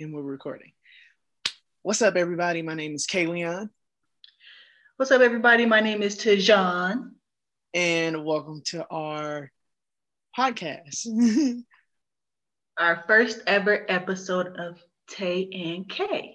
[0.00, 0.72] and we're recording.
[1.82, 2.62] What's up, everybody?
[2.62, 3.68] My name is Kayleon.
[4.96, 5.66] What's up, everybody?
[5.66, 7.10] My name is Tajon.
[7.74, 9.52] And welcome to our
[10.36, 11.06] podcast.
[12.78, 16.34] our first ever episode of Tay and Kay.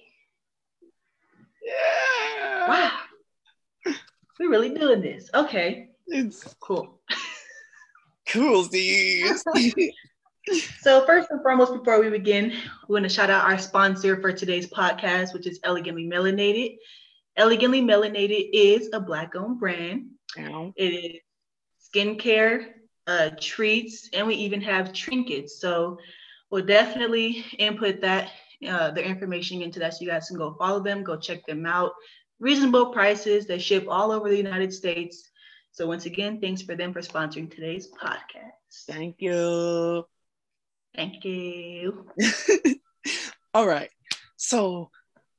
[1.66, 2.68] Yeah.
[2.68, 3.94] Wow.
[4.40, 5.30] We're really doing this.
[5.34, 5.90] Okay.
[6.06, 7.02] It's cool.
[8.28, 9.32] Cool, Steve.
[10.80, 12.52] so first and foremost, before we begin,
[12.88, 16.78] we want to shout out our sponsor for today's podcast, which is Elegantly Melanated.
[17.36, 20.08] Elegantly Melanated is a black-owned brand.
[20.76, 21.22] It is
[21.90, 22.68] skincare,
[23.08, 25.60] uh, treats, and we even have trinkets.
[25.60, 25.98] So
[26.50, 28.32] we'll definitely input that
[28.68, 31.66] uh, the information into that so you guys can go follow them, go check them
[31.66, 31.92] out.
[32.40, 33.46] Reasonable prices.
[33.48, 35.30] They ship all over the United States.
[35.72, 38.86] So once again, thanks for them for sponsoring today's podcast.
[38.88, 40.06] Thank you.
[40.96, 42.06] Thank you.
[43.54, 43.90] All right.
[44.38, 44.90] So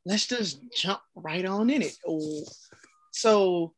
[0.05, 1.97] let's just jump right on in it.
[2.07, 2.45] Oh,
[3.13, 3.75] So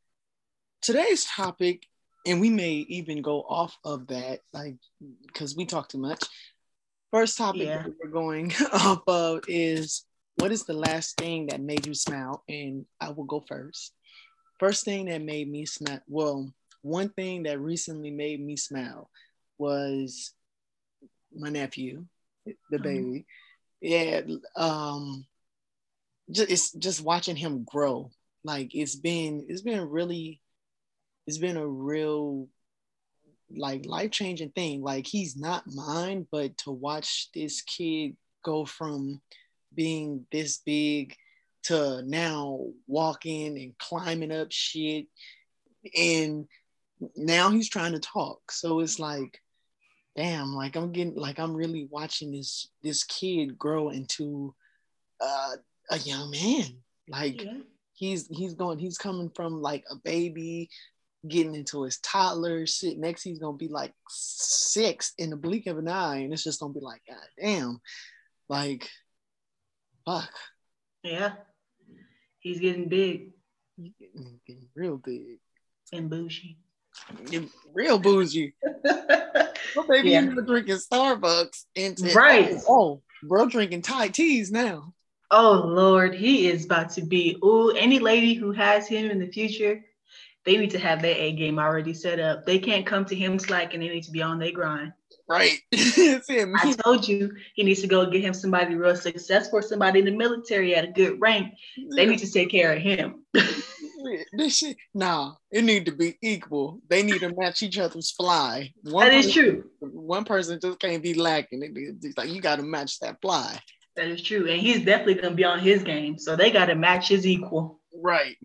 [0.83, 1.85] today's topic,
[2.27, 4.77] and we may even go off of that, like
[5.27, 6.25] because we talk too much.
[7.11, 7.87] First topic Yeah.
[8.03, 10.05] we're going off of is
[10.37, 12.45] what is the last thing that made you smile?
[12.49, 13.93] And I will go first.
[14.61, 19.09] First thing that made me smile, well, one thing that recently made me smile
[19.57, 20.33] was
[21.35, 22.07] my nephew,
[22.45, 22.83] the Mhm.
[22.83, 23.27] baby.
[23.81, 24.23] Yeah,
[24.57, 25.27] um,
[26.31, 28.11] just it's just watching him grow.
[28.45, 30.41] Like it's been, it's been really,
[31.27, 32.49] it's been a real,
[33.51, 34.83] like life changing thing.
[34.83, 39.21] Like he's not mine, but to watch this kid go from
[39.75, 41.15] being this big
[41.65, 45.07] to now walking and climbing up shit,
[45.97, 46.49] and
[47.17, 48.51] now he's trying to talk.
[48.51, 49.41] So it's like
[50.17, 54.55] damn like i'm getting like i'm really watching this this kid grow into
[55.21, 55.55] uh,
[55.91, 56.65] a young man.
[57.09, 57.59] Like Yeah.
[57.95, 60.69] he's he's going he's coming from like a baby
[61.27, 62.99] getting into his toddler shit.
[62.99, 66.61] Next he's gonna be like six in the blink of an eye and it's just
[66.61, 67.81] gonna be like god damn
[68.49, 68.89] like
[70.05, 70.31] fuck.
[71.03, 71.33] Yeah.
[72.41, 73.33] He's getting big.
[73.77, 75.39] You getting, getting real big.
[75.93, 76.59] And bougie.
[77.73, 78.55] Real bougie
[79.77, 80.23] my baby Yeah.
[80.25, 82.53] even drinking starbucks and said, Right.
[82.53, 84.95] oh, oh bro drinking thai teas now
[85.31, 87.37] Oh Lord, he is about to be.
[87.45, 89.85] Ooh, any lady who has him in the future,
[90.47, 92.47] they need to have their A game already set up.
[92.47, 93.81] They can't come to him slacking.
[93.81, 94.95] They need to be on their grind.
[95.29, 95.59] Right.
[95.73, 96.55] it's him.
[96.57, 100.13] I told you he needs to go get him somebody real successful, somebody in the
[100.13, 101.53] military at a good rank.
[101.95, 103.25] They need to take care of him.
[104.33, 104.77] this shit.
[104.95, 106.81] Nah, it need to be equal.
[106.89, 108.73] They need to match each other's fly.
[108.83, 109.71] One That is person- true.
[109.81, 111.63] One person just can't be lacking.
[111.63, 113.59] It- It's like you got to match that fly.
[113.97, 114.49] That is true.
[114.49, 116.19] And he's definitely gonna be on his game.
[116.19, 117.81] So they gotta match his equal.
[117.93, 118.37] Right.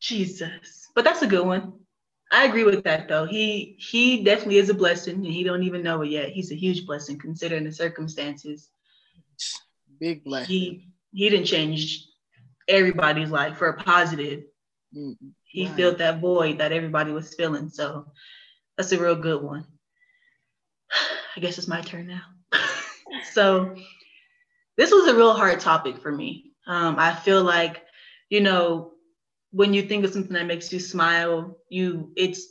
[0.00, 0.88] Jesus.
[0.94, 1.72] But that's a good one.
[2.30, 3.24] I agree with that though.
[3.26, 6.30] He he definitely is a blessing and he don't even know it yet.
[6.30, 8.70] He's a huge blessing considering the circumstances.
[10.00, 10.46] Big black.
[10.46, 12.06] He he didn't change
[12.68, 14.44] everybody's life for a positive.
[14.96, 15.74] Mm, He Right.
[15.76, 17.68] filled that void that everybody was feeling.
[17.70, 18.06] So
[18.76, 19.64] that's a real good one.
[21.36, 22.22] I guess it's my turn now.
[23.32, 23.74] so
[24.76, 26.52] this was a real hard topic for me.
[26.66, 27.82] Um, I feel like,
[28.30, 28.92] you know,
[29.50, 32.46] when you think of something that makes you smile, you it's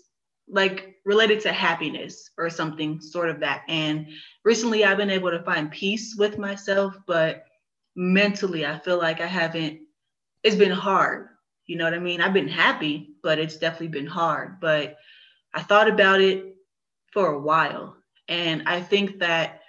[0.50, 3.64] like related to happiness or something sort of that.
[3.68, 4.08] And
[4.44, 7.46] recently I've been able to find peace with myself, but
[7.96, 9.80] mentally I feel like I haven't,
[10.44, 11.29] it's been hard.
[11.66, 12.22] You know what I mean?
[12.22, 14.59] I've been happy, but it's definitely been hard.
[14.59, 14.97] But
[15.53, 16.56] I thought about it
[17.13, 17.96] for a while.
[18.28, 19.62] And I think that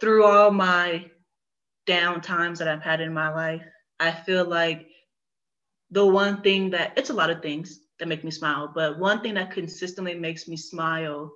[0.00, 1.10] through all my
[1.86, 3.62] down times that I've had in my life,
[3.98, 4.88] I feel like
[5.90, 9.20] the one thing that it's a lot of things that make me smile, but one
[9.20, 11.32] thing that consistently makes me smile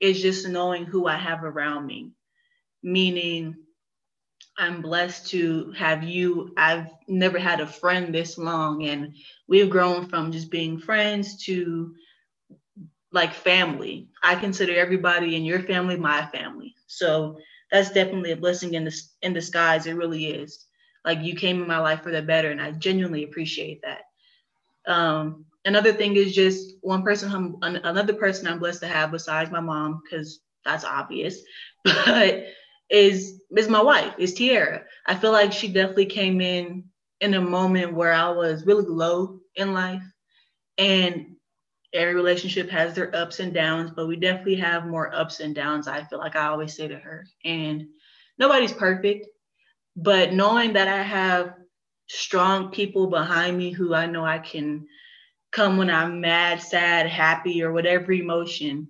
[0.00, 2.12] is just knowing who I have around me.
[2.82, 3.56] Meaning,
[4.58, 6.52] I'm blessed to have you.
[6.56, 9.14] I've never had a friend this long, and
[9.48, 11.94] we've grown from just being friends to
[13.12, 14.08] like family.
[14.22, 16.74] I consider everybody in your family my family.
[16.86, 17.38] So
[17.70, 19.86] that's definitely a blessing in this in disguise.
[19.86, 20.66] It really is.
[21.04, 24.02] Like you came in my life for the better, and I genuinely appreciate that.
[24.86, 27.32] Um, another thing is just one person,
[27.62, 31.40] I'm, another person I'm blessed to have besides my mom, because that's obvious,
[31.84, 32.44] but
[32.90, 34.82] is is my wife, is Tiara.
[35.06, 36.84] I feel like she definitely came in
[37.20, 40.02] in a moment where I was really low in life,
[40.78, 41.36] and
[41.92, 45.88] every relationship has their ups and downs, but we definitely have more ups and downs.
[45.88, 47.86] I feel like I always say to her, and
[48.38, 49.26] nobody's perfect,
[49.96, 51.54] but knowing that I have
[52.08, 54.86] strong people behind me who I know I can
[55.52, 58.88] come when I'm mad, sad, happy, or whatever emotion.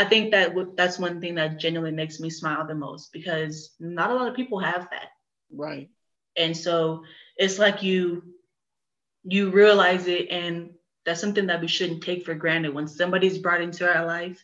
[0.00, 4.10] I think that that's one thing that genuinely makes me smile the most because not
[4.10, 5.10] a lot of people have that.
[5.52, 5.90] Right.
[6.38, 7.04] And so
[7.36, 8.22] it's like you
[9.24, 10.70] you realize it and
[11.04, 12.72] that's something that we shouldn't take for granted.
[12.72, 14.42] When somebody's brought into our life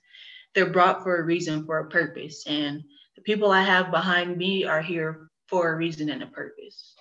[0.55, 2.44] they're brought for a reason for a purpose.
[2.47, 6.94] And the people i have behind me are here for a reason and a purpose.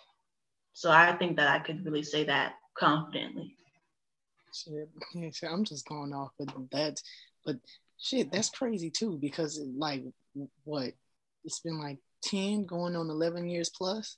[0.72, 3.57] So i think that i could really say that confidently.
[4.54, 4.90] Shit,
[5.44, 7.02] i'm just going off of that.
[7.46, 7.57] But
[8.00, 10.03] shit that's crazy too because like
[10.63, 10.92] what
[11.44, 14.18] it's been like 10 going on 11 years plus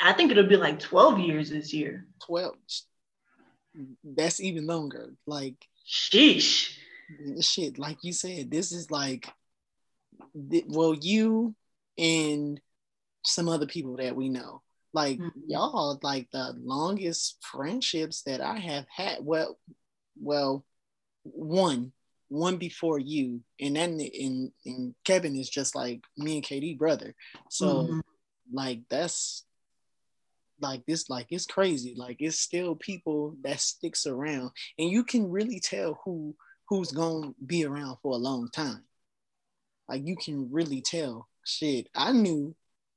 [0.00, 2.06] I think it'll be like 12 years this year.
[2.26, 2.54] 12.
[4.04, 5.12] That's even longer.
[5.26, 5.56] Like,
[5.86, 6.76] sheesh.
[7.40, 9.28] Shit, like you said, this is like,
[10.34, 11.54] well, you
[11.98, 12.60] and
[13.24, 14.62] some other people that we know.
[14.92, 15.40] Like, mm-hmm.
[15.48, 19.18] y'all, like the longest friendships that I have had.
[19.20, 19.58] Well,
[20.20, 20.64] well,
[21.24, 21.92] one,
[22.34, 27.14] one before you, and then in in Kevin is just like me and KD brother.
[27.48, 28.00] So, mm-hmm.
[28.52, 29.44] like that's
[30.60, 31.94] like this like it's crazy.
[31.96, 36.34] Like it's still people that sticks around and you can really tell who
[36.68, 38.82] who's gonna be around for a long time.
[39.88, 41.28] Like you can really tell.
[41.46, 42.54] Shit i knew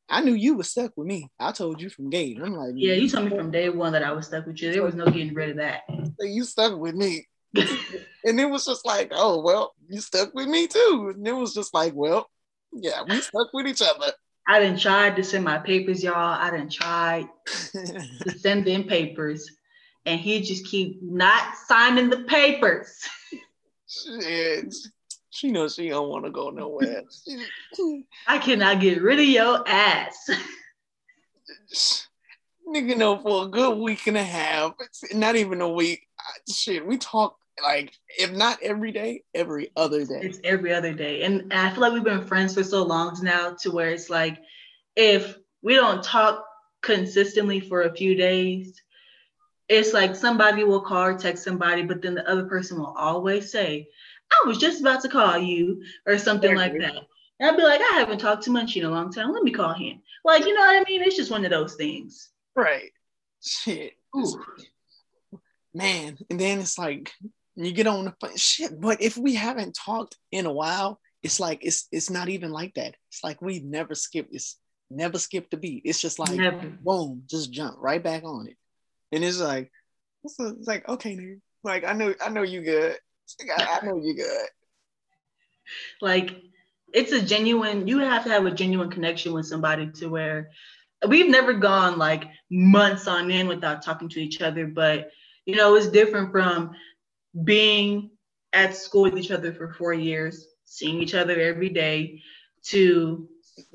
[0.07, 1.29] i knew you were stuck with me.
[1.37, 4.03] I told you from gate i'm like yeah you told me from day one that
[4.03, 4.71] i was stuck with you.
[4.71, 5.81] There was no getting rid of that.
[6.21, 7.27] You stuck with me
[8.23, 11.53] and it was just like oh well you stuck with me too and it was
[11.53, 12.29] just like well
[12.73, 14.11] yeah we stuck with each other
[14.47, 16.15] I didn't try to send my papers, y'all.
[16.15, 19.45] I didn't try to send them papers,
[20.05, 22.97] and he just keep not signing the papers.
[23.87, 24.73] Shit.
[25.29, 27.03] She knows she don't want to go nowhere.
[28.27, 30.29] I cannot get rid of your ass.
[32.67, 34.73] Nigga, know for a good week and a half,
[35.13, 36.07] not even a week.
[36.49, 40.21] Shit, we talk like if not every day, every other day.
[40.21, 41.23] It's every other day.
[41.23, 44.37] And I feel like we've been friends for so long now to where it's like
[44.95, 46.45] if we don't talk
[46.81, 48.81] consistently for a few days,
[49.69, 53.51] it's like somebody will call or text somebody, but then the other person will always
[53.51, 53.87] say,
[54.31, 56.95] I was just about to call you or something like that.
[57.39, 59.31] And I'd be like, I haven't talked to Munchie in a long time.
[59.31, 60.01] Let me call him.
[60.23, 61.01] Like, you know what I mean?
[61.01, 62.29] It's just one of those things.
[62.55, 62.91] Right.
[63.43, 63.93] Shit.
[64.15, 64.43] Ooh.
[65.73, 66.17] Man.
[66.29, 67.11] And then it's like
[67.65, 68.79] you get on the phone, shit.
[68.79, 72.75] But if we haven't talked in a while, it's like it's it's not even like
[72.75, 72.95] that.
[73.09, 74.57] It's like we've never skipped this,
[74.89, 75.81] never skipped the beat.
[75.85, 76.67] It's just like never.
[76.81, 78.57] boom, just jump right back on it.
[79.11, 79.71] And it's like,
[80.23, 81.39] it's, like okay, nigga.
[81.63, 82.97] Like I know, I know you good.
[83.57, 84.47] I, I know you good.
[86.01, 86.35] Like
[86.93, 87.87] it's a genuine.
[87.87, 90.51] You have to have a genuine connection with somebody to where
[91.07, 95.11] we've never gone like months on end without talking to each other, but
[95.45, 96.71] you know it's different from
[97.43, 98.11] being
[98.53, 102.21] at school with each other for four years, seeing each other every day,
[102.63, 103.27] to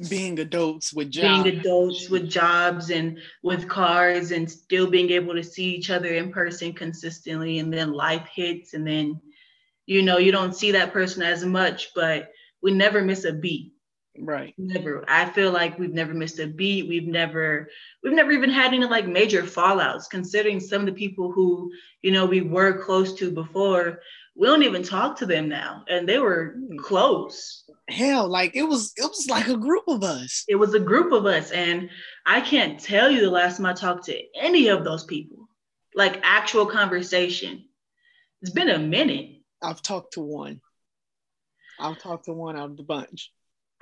[0.09, 1.43] being adults with jobs.
[1.43, 6.09] being adults with jobs and with cars and still being able to see each other
[6.09, 9.21] in person consistently and then life hits and then
[9.87, 12.31] you know you don't see that person as much but
[12.63, 13.73] we never miss a beat
[14.19, 14.55] right.
[14.59, 15.05] Never.
[15.09, 16.89] I feel like we've never missed a beat.
[16.89, 17.69] We've never
[18.03, 22.13] we've never even had any like major fallouts considering some of the people who you
[22.13, 24.01] know we were close to before
[24.35, 26.77] we don't even talk to them now and they were hmm.
[26.77, 27.65] close.
[27.89, 30.45] Hell like it was it was like a group of us.
[30.49, 31.91] It was a group of us and
[32.25, 35.49] i can't tell you the last time i talked to any of those people
[35.95, 37.65] like actual conversation.
[38.41, 39.43] It's been a minute.
[39.63, 40.61] I've talked to one.
[41.79, 43.31] I've talked to one out of the bunch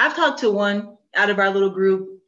[0.01, 2.23] I've talked to one out of our little group.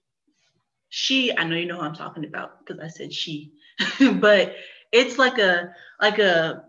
[0.91, 3.52] She, I know you know who I'm talking about because I said she,
[3.99, 4.55] but
[4.93, 6.64] it's like a like a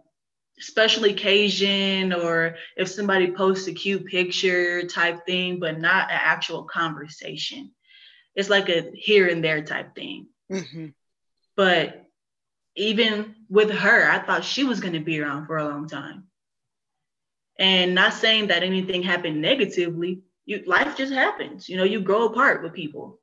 [0.60, 6.64] special occasion or if somebody posts a cute picture type thing, but not an actual
[6.64, 7.72] conversation.
[8.34, 10.28] It's like a here and there type thing.
[10.50, 10.88] Mm-hmm.
[11.58, 12.06] But
[12.78, 16.28] even with her, I thought she was going to be around for a long time.
[17.60, 21.70] And not saying that anything happened negatively, you life just happens.
[21.70, 23.20] You know, you grow apart with people.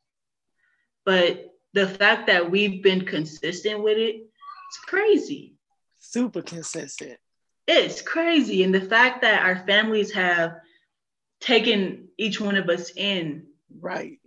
[1.05, 4.17] But the fact that we've been consistent with it,
[4.69, 5.57] it's crazy.
[5.99, 7.19] Super consistent.
[7.67, 8.65] It's crazy.
[8.65, 10.57] And the fact that our families have
[11.41, 13.47] taken each one of us in.
[13.81, 14.19] Right.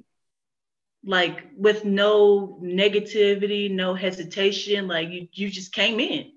[1.05, 4.87] Like with no negativity, no hesitation.
[4.87, 6.31] Like you, you just came in.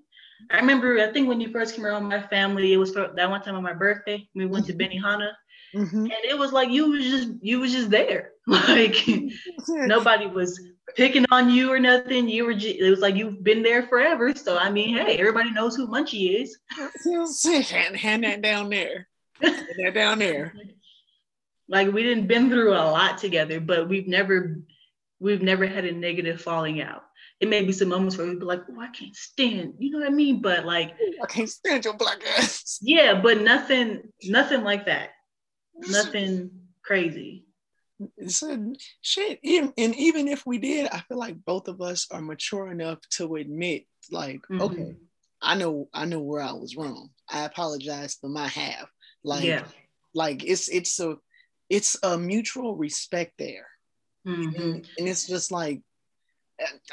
[0.51, 3.29] I remember, I think when you first came around my family, it was for that
[3.29, 4.27] one time on my birthday.
[4.35, 4.73] We went to.
[4.77, 5.31] Benihana
[5.75, 5.97] Mm-hmm.
[5.97, 8.31] And it was like you was just you was just there.
[8.47, 8.95] Like
[9.67, 10.57] nobody was
[10.95, 12.29] picking on you or nothing.
[12.29, 14.33] You were just, it was like you've been there forever.
[14.33, 16.57] So I mean, hey, everybody knows who Munchie is.
[17.69, 19.07] hand, hand that down there.
[19.41, 20.53] Hand that down there.
[21.69, 24.61] Like we didn't been through a lot together, but we've never
[25.19, 27.03] we've never had a negative falling out.
[27.41, 29.99] It may be some moments where we'd be like, oh, I can't stand, you know
[29.99, 30.41] what I mean?
[30.41, 32.79] But like I can't stand your black ass.
[32.81, 35.09] Yeah, but nothing, nothing like that.
[35.77, 36.51] Nothing
[36.83, 37.45] crazy.
[38.27, 42.21] So, shit, even, and even if we did, I feel like both of us are
[42.21, 44.61] mature enough to admit, like, mm-hmm.
[44.61, 44.95] okay,
[45.41, 47.09] I know, I know where I was wrong.
[47.29, 48.89] I apologize for my half.
[49.23, 49.63] Like, yeah.
[50.13, 51.15] like it's it's a
[51.69, 53.67] it's a mutual respect there,
[54.25, 54.61] mm-hmm.
[54.61, 55.81] and, and it's just like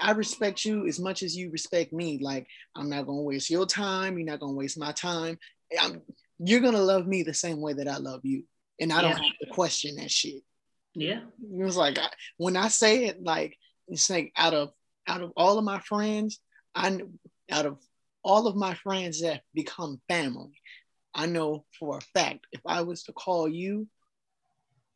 [0.01, 2.19] I respect you as much as you respect me.
[2.21, 4.19] Like, I'm not gonna waste your time.
[4.19, 5.39] You're not gonna waste my time.
[5.81, 6.03] I'm,
[6.39, 8.45] you're gonna love me the same way that I love you,
[8.81, 10.43] and I don't have to question that shit.
[10.95, 11.21] Yeah.
[11.43, 13.57] It was like I, when I say it, like
[13.89, 14.71] it's like out of
[15.07, 16.41] out of all of my friends,
[16.75, 17.01] I
[17.51, 17.79] out of
[18.23, 20.61] all of my friends that become family,
[21.15, 23.87] I know for a fact if I was to call you,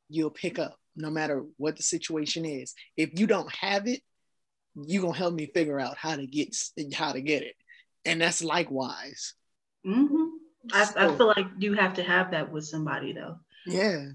[0.09, 2.75] you'll pick up no matter what the situation is.
[2.97, 4.01] If you don't have it,
[4.75, 6.57] you're gonna help me figure out how to get
[6.95, 7.55] how to get it.
[8.05, 9.35] And that's likewise.
[9.87, 10.25] Mm-hmm.
[10.73, 13.37] I, so, I feel like you have to have that with somebody though.
[13.73, 14.07] Yeah.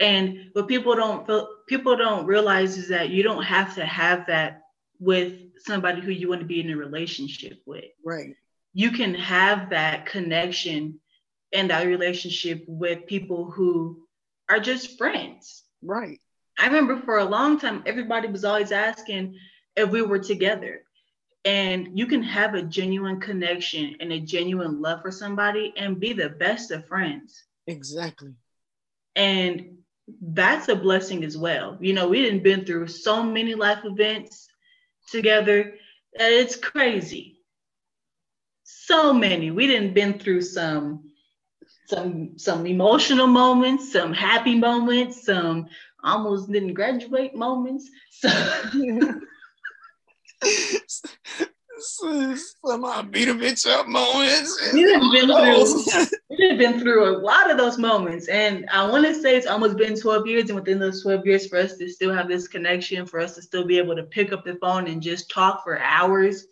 [0.00, 1.28] And what people don't
[1.68, 4.62] people don't realize is that you don't have to have that
[4.98, 7.84] with somebody who you want to be in a relationship with.
[8.04, 8.34] Right.
[8.74, 11.00] You can have that connection
[11.52, 14.06] and that relationship with people who
[14.48, 15.62] are just friends.
[15.82, 16.18] Right.
[16.58, 19.36] I remember for a long time everybody was always asking
[19.76, 20.82] if we were together.
[21.44, 26.12] And you can have a genuine connection and a genuine love for somebody and be
[26.12, 27.44] the best of friends.
[27.66, 28.34] Exactly.
[29.16, 29.78] And
[30.20, 31.76] that's a blessing as well.
[31.80, 34.48] You know, we didn't been through so many life events
[35.10, 35.74] together
[36.18, 37.38] that it's crazy.
[38.64, 39.50] So many.
[39.50, 41.10] We didn't been through some
[41.86, 45.68] some some emotional moments, some happy moments, some
[46.02, 47.88] almost didn't graduate moments.
[48.10, 48.28] So
[51.82, 54.72] some I beat a bitch up moments.
[54.72, 56.06] We have been through oh.
[56.30, 58.28] we have been through a lot of those moments.
[58.28, 60.50] And I want to say it's almost been 12 years.
[60.50, 63.42] And within those 12 years, for us to still have this connection, for us to
[63.42, 66.46] still be able to pick up the phone and just talk for hours.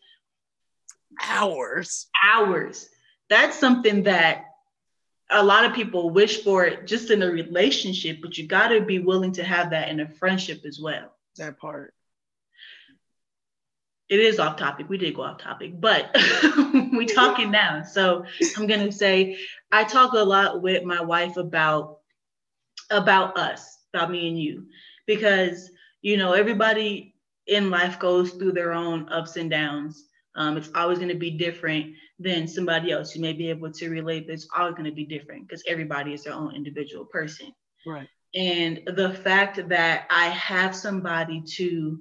[1.23, 2.07] Hours.
[2.25, 2.89] Hours.
[3.29, 4.47] That's something that
[5.31, 8.81] a lot of people wish for it just in a relationship, but you got to
[8.81, 11.13] be willing to have that in a friendship as well.
[11.37, 11.95] That part
[14.11, 14.88] it is off topic.
[14.88, 16.14] We did go off topic, but
[16.93, 17.85] we talking now.
[17.85, 18.25] So
[18.57, 19.38] I'm gonna say
[19.71, 21.99] I talk a lot with my wife about
[22.90, 24.67] about us, about me and you,
[25.07, 25.71] because
[26.02, 27.14] you know everybody
[27.47, 30.09] in life goes through their own ups and downs.
[30.35, 33.17] Um, it's always going to be different than somebody else.
[33.17, 36.14] You may be able to relate, but it's always going to be different because everybody
[36.14, 37.52] is their own individual person.
[37.85, 38.09] Right.
[38.35, 41.99] And the fact that I have somebody to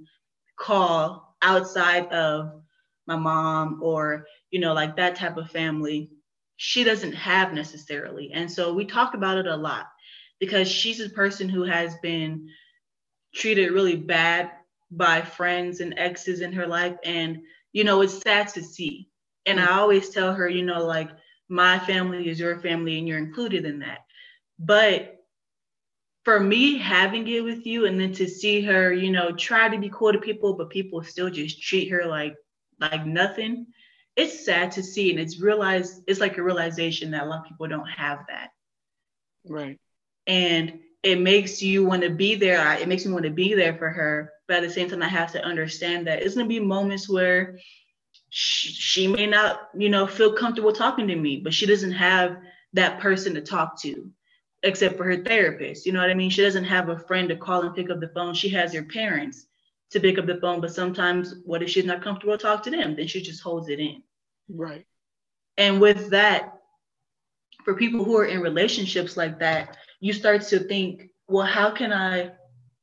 [0.59, 2.61] call outside of
[3.07, 6.11] my mom or you know like that type of family
[6.61, 8.31] she doesn't have necessarily.
[8.33, 9.85] And so we talk about it a lot
[10.41, 12.49] because she's a person who has been
[13.33, 14.51] treated really bad
[14.91, 16.97] by friends and exes in her life.
[17.05, 17.39] And
[17.71, 19.07] you know it's sad to see.
[19.45, 21.09] And i always tell her you know like
[21.47, 23.99] my family is your family and you're included in that.
[24.59, 25.18] But
[26.23, 29.77] for me having it with you and then to see her, you know, try to
[29.77, 32.35] be cool to people, but people still just treat her like
[32.79, 33.67] like nothing.
[34.15, 37.45] It's sad to see, and it's realized it's like a realization that a lot of
[37.45, 38.49] people don't have that.
[39.47, 39.79] Right.
[40.27, 42.73] And it makes you want to be there.
[42.73, 44.33] It makes me want to be there for her.
[44.47, 47.59] But at the same time, I have to understand that it's gonna be moments where
[48.29, 52.37] she, she may not, you know, feel comfortable talking to me, but she doesn't have
[52.73, 54.11] that person to talk to
[54.63, 55.85] except for her therapist.
[55.85, 56.29] You know what I mean?
[56.29, 58.33] She doesn't have a friend to call and pick up the phone.
[58.33, 59.45] She has her parents
[59.91, 62.71] to pick up the phone, but sometimes what if she's not comfortable to talk to
[62.71, 62.95] them?
[62.95, 64.03] Then she just holds it in.
[64.49, 64.85] Right.
[65.57, 66.59] And with that,
[67.65, 71.91] for people who are in relationships like that, you start to think, well, how can
[71.91, 72.31] I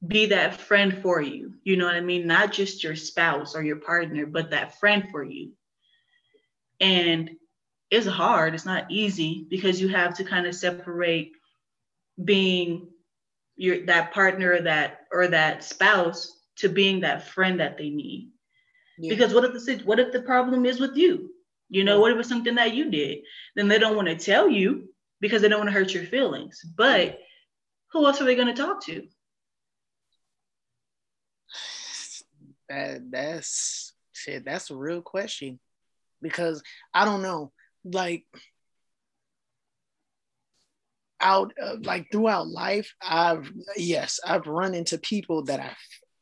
[0.06, 1.54] be that friend for you?
[1.64, 2.26] You know what I mean?
[2.26, 5.52] Not just your spouse or your partner, but that friend for you.
[6.80, 7.30] And
[7.90, 11.33] it's hard, it's not easy because you have to kind of separate
[12.23, 12.88] being
[13.56, 18.30] your that partner or that or that spouse to being that friend that they need.
[18.99, 19.14] Yeah.
[19.14, 21.30] Because what if the what if the problem is with you?
[21.68, 23.18] You know, what if it's something that you did?
[23.56, 24.88] Then they don't want to tell you
[25.20, 26.61] because they don't want to hurt your feelings.
[26.76, 27.18] But
[27.92, 29.06] who else are they going to talk to?
[32.68, 34.44] That that's shit.
[34.44, 35.58] That's a real question
[36.23, 37.52] because I don't know.
[37.85, 38.25] Like
[41.20, 45.73] out uh, like throughout life, I've yes, I've run into people that I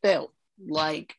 [0.02, 0.32] felt
[0.66, 1.14] like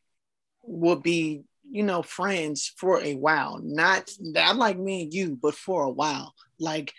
[0.62, 3.60] would be you know friends for a while.
[3.62, 6.34] Not that like me and you, but for a while.
[6.58, 6.92] Like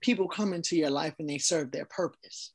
[0.00, 2.52] people come into your life and they serve their purpose.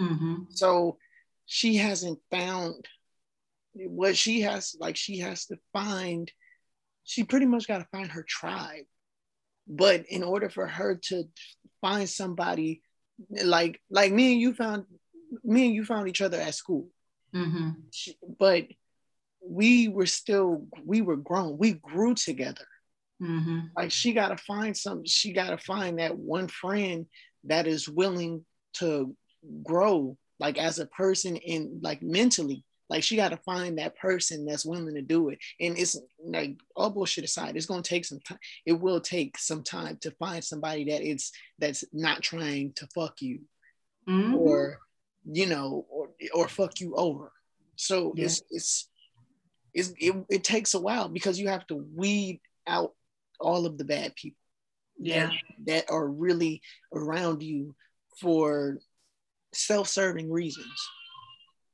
[0.00, 0.44] Mm-hmm.
[0.50, 0.98] So
[1.46, 2.86] she hasn't found
[3.72, 6.32] what she has like she has to find
[7.04, 8.84] she pretty much got to find her tribe
[9.68, 11.24] but in order for her to
[11.80, 12.80] find somebody
[13.44, 14.84] like like me and you found
[15.44, 16.88] me and you found each other at school
[17.34, 17.70] mm-hmm.
[18.38, 18.64] but
[19.48, 22.66] we were still we were grown we grew together
[23.22, 23.60] mm-hmm.
[23.76, 27.06] like she got to find some she got to find that one friend
[27.44, 28.44] that is willing
[28.74, 29.16] to
[29.62, 34.44] grow like as a person and like mentally like she got to find that person
[34.44, 35.38] that's willing to do it.
[35.60, 38.38] And it's like all bullshit aside, it's gonna take some time.
[38.64, 43.20] It will take some time to find somebody that it's that's not trying to fuck
[43.20, 43.40] you,
[44.08, 44.34] mm-hmm.
[44.34, 44.78] or
[45.24, 47.32] you know, or or fuck you over.
[47.76, 48.26] So yeah.
[48.26, 48.88] it's it's
[49.74, 52.94] it's it, it takes a while because you have to weed out
[53.40, 54.38] all of the bad people.
[54.98, 55.26] Yeah.
[55.26, 55.32] That,
[55.66, 56.62] that are really
[56.92, 57.74] around you
[58.20, 58.78] for
[59.52, 60.66] self-serving reasons.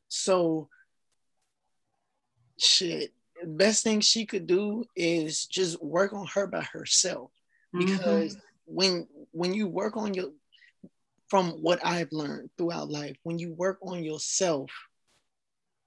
[0.09, 0.69] So
[2.62, 3.12] shit,
[3.45, 7.31] best thing she could do is just work on her by herself.
[7.73, 8.40] Because mm-hmm.
[8.66, 10.31] when when you work on your
[11.28, 14.71] from what I've learned throughout life, when you work on yourself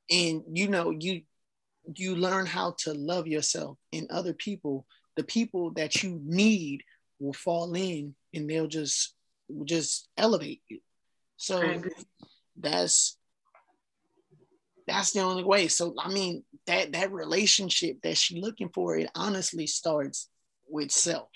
[0.09, 1.21] and you know you
[1.95, 6.81] you learn how to love yourself and other people, the people that you need
[7.19, 9.13] will fall in and they'll just
[9.65, 10.79] just elevate you.
[11.37, 11.81] So
[12.57, 13.17] that's
[14.87, 15.67] that's the only way.
[15.67, 20.29] So I mean that that relationship that she looking for, it honestly starts
[20.67, 21.29] with self.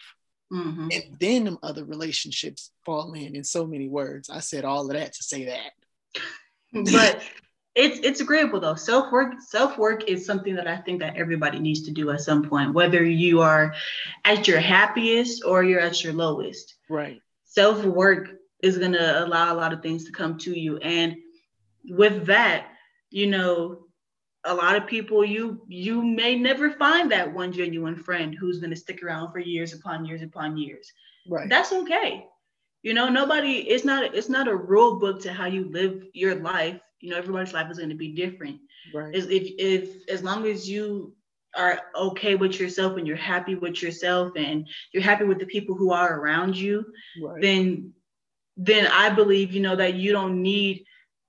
[0.52, 0.90] Mm-hmm.
[0.92, 4.30] And then them other relationships fall in in so many words.
[4.30, 5.72] I said all of that to say that.
[6.92, 7.22] but
[7.76, 8.76] it's it's agreeable though.
[8.76, 12.22] Self work self work is something that I think that everybody needs to do at
[12.22, 13.74] some point, whether you are
[14.26, 16.76] at your happiest or you're at your lowest.
[16.90, 17.22] Right.
[17.46, 18.30] Self work
[18.62, 21.16] is gonna allow a lot of things to come to you, and
[21.90, 22.68] with that,
[23.10, 23.80] you know,
[24.46, 28.70] a lot of people you you may never find that one genuine friend who's going
[28.70, 30.92] to stick around for years upon years upon years.
[31.28, 31.50] Right.
[31.50, 32.26] That's okay.
[32.84, 36.36] You know, nobody it's not it's not a rule book to how you live your
[36.36, 36.80] life.
[37.02, 38.60] You know, everybody's life is going to be different.
[38.94, 39.14] Right.
[39.14, 41.14] If if as long as you
[41.58, 45.76] are okay with yourself and you're happy with yourself and you're happy with the people
[45.76, 46.86] who are around you,
[47.22, 47.42] right.
[47.42, 47.94] then
[48.56, 50.86] then I believe, you know, that you don't need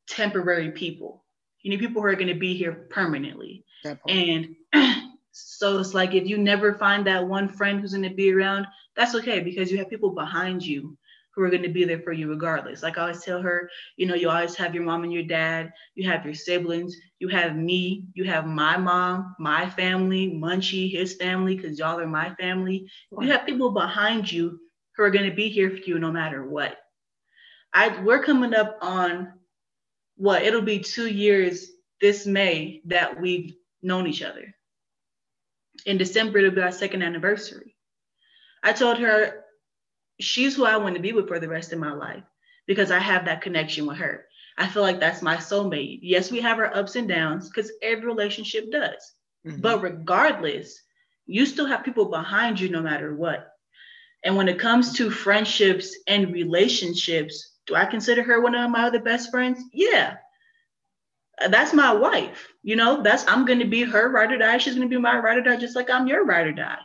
[0.09, 1.25] temporary people
[1.63, 3.65] you need people who are going to be here permanently.
[4.09, 4.57] And
[5.33, 8.67] so it's like if you never find that one friend who's going to be around,
[8.97, 10.97] that's okay because you have people behind you
[11.35, 12.83] who are going to be there for you regardless.
[12.83, 15.71] Like I always tell her, you know, you always have your mom and your dad,
[15.95, 21.15] you have your siblings, you have me, you have my mom, my family, Munchie, his
[21.15, 22.91] family, because y'all are my family.
[23.13, 24.59] You have people behind you
[24.97, 26.77] who are going to be here for you no matter what.
[27.73, 29.33] I we're coming up on
[30.21, 34.55] what it'll be two years this May that we've known each other.
[35.87, 37.75] In December, it'll be our second anniversary.
[38.63, 39.45] I told her
[40.21, 42.23] she's who I want to be with for the rest of my life
[42.67, 44.27] because I have that connection with her.
[44.59, 46.01] I feel like that's my soulmate.
[46.03, 49.15] Yes, we have our ups and downs because every relationship does.
[49.47, 49.63] Mm-hmm.
[49.63, 50.79] But regardless,
[51.25, 53.49] you still have people behind you no matter what.
[54.23, 58.85] And when it comes to friendships and relationships, do I consider her one of my
[58.85, 59.63] other best friends?
[59.73, 60.17] Yeah.
[61.49, 62.49] That's my wife.
[62.63, 64.59] You know, that's I'm gonna be her ride or die.
[64.59, 66.79] She's gonna be my ride or die, just like I'm your ride or die.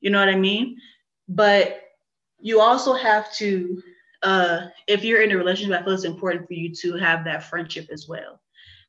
[0.00, 0.78] You know what I mean?
[1.28, 1.80] But
[2.40, 3.80] you also have to,
[4.22, 7.44] uh, if you're in a relationship, I feel it's important for you to have that
[7.44, 8.40] friendship as well.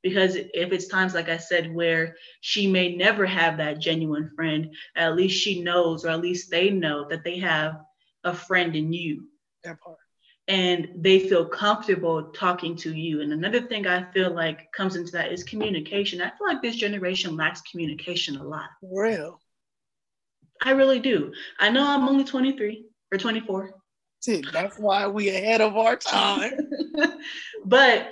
[0.02, 4.74] Because if it's times, like I said, where she may never have that genuine friend,
[4.96, 7.80] at least she knows, or at least they know that they have
[8.24, 9.28] a friend in you.
[9.64, 9.98] That part
[10.48, 13.22] and they feel comfortable talking to you.
[13.22, 16.22] And another thing I feel like comes into that is communication.
[16.22, 18.70] I feel like this generation lacks communication a lot.
[18.82, 19.40] Real.
[20.62, 21.34] I really do.
[21.60, 23.74] I know I'm only 23 or 24.
[24.22, 26.54] See, that's why we ahead of our time.
[27.66, 28.10] but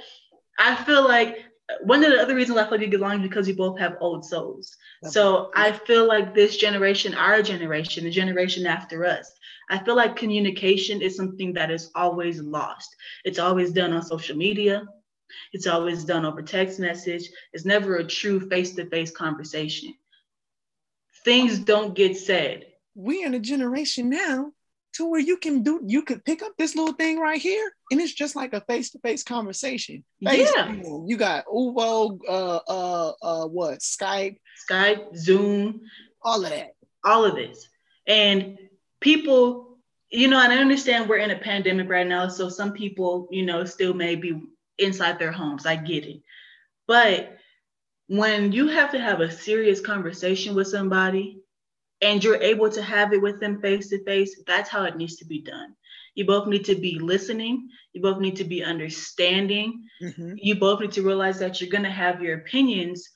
[0.59, 1.45] I feel like
[1.81, 3.79] one of the other reasons I feel like you get along is because we both
[3.79, 4.75] have old souls.
[5.03, 9.31] So I feel like this generation, our generation, the generation after us,
[9.69, 12.95] I feel like communication is something that is always lost.
[13.23, 14.85] It's always done on social media.
[15.53, 17.29] It's always done over text message.
[17.53, 19.93] It's never a true face to face conversation.
[21.23, 22.65] Things don't get said.
[22.95, 24.51] We are in a generation now
[24.93, 28.01] to where you can do you could pick up this little thing right here and
[28.01, 30.03] it's just like a face-to-face conversation.
[30.19, 30.73] Yeah.
[30.73, 34.37] You got ooVoo uh uh uh what Skype?
[34.69, 35.81] Skype Zoom
[36.21, 36.71] all of that.
[37.03, 37.67] all of this.
[38.07, 38.57] And
[38.99, 39.77] people
[40.09, 43.45] you know and I understand we're in a pandemic right now so some people you
[43.45, 44.41] know still may be
[44.77, 45.65] inside their homes.
[45.65, 46.21] I get it.
[46.87, 47.37] But
[48.07, 51.40] when you have to have a serious conversation with somebody
[52.01, 55.17] and you're able to have it with them face to face, that's how it needs
[55.17, 55.75] to be done.
[56.15, 57.69] You both need to be listening.
[57.93, 59.85] You both need to be understanding.
[60.01, 60.33] Mm-hmm.
[60.37, 63.07] You both need to realize that you're going to have your opinions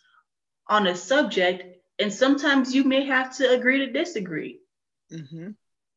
[0.70, 1.64] on a subject.
[2.00, 4.60] And sometimes you may have to agree to disagree.
[5.12, 5.52] Mm-hmm.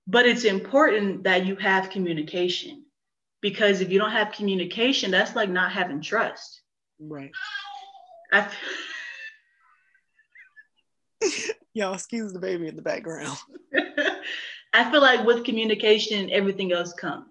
[0.06, 2.84] But it's important that you have communication
[3.40, 6.62] because if you don't have communication, that's like not having trust.
[6.98, 7.30] Right.
[8.32, 8.48] I,
[11.78, 13.38] Y'all, excuse the baby in the background.
[14.72, 17.28] I feel like with communication, everything else comes.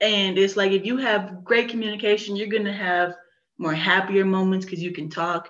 [0.00, 3.14] And it's like if you have great communication, you're going to have
[3.56, 5.48] more happier moments because you can talk.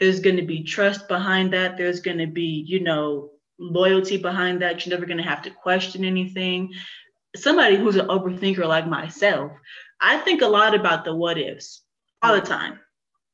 [0.00, 1.76] There's going to be trust behind that.
[1.76, 4.84] There's going to be, you know, loyalty behind that.
[4.84, 6.72] You're never going to have to question anything.
[7.36, 9.52] Somebody who's an overthinker like myself,
[10.00, 11.82] I think a lot about the what ifs
[12.22, 12.48] all the mm.
[12.48, 12.80] time.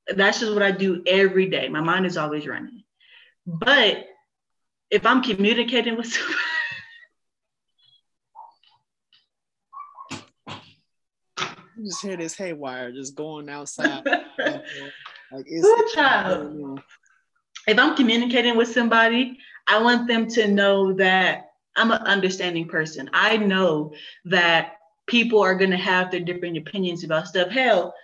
[0.07, 1.71] That's just what I do every day.
[1.71, 2.80] My mind is always running.
[3.59, 4.07] But
[4.91, 6.39] if I'm communicating with somebody,
[11.77, 14.05] you just hear this haywire just going outside.
[14.39, 14.63] like
[15.47, 16.81] it's child.
[17.67, 23.11] If I'm communicating with somebody, I want them to know that I'm an understanding person.
[23.13, 23.95] I know
[24.27, 27.49] that people are going to have their different opinions about stuff.
[27.49, 27.95] Hell,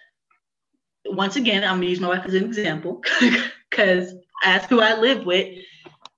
[1.04, 3.00] once again, I'm gonna use my wife as an example
[3.70, 5.58] because as who I live with,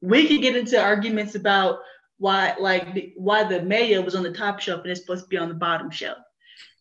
[0.01, 1.79] we could get into arguments about
[2.19, 5.37] why, like, why the mayo was on the top shelf and it's supposed to be
[5.37, 6.19] on the bottom shelf.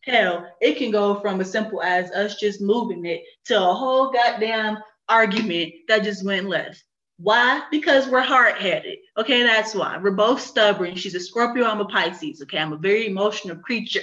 [0.04, 4.12] Hell, it can go from as simple as us just moving it to a whole
[4.12, 4.78] goddamn
[5.10, 6.84] argument that just went left.
[7.18, 7.64] Why?
[7.72, 9.00] Because we're hard headed.
[9.18, 9.98] Okay, that's why.
[9.98, 10.96] We're both stubborn.
[10.96, 12.42] She's a Scorpio, I'm a Pisces.
[12.44, 14.02] Okay, I'm a very emotional creature.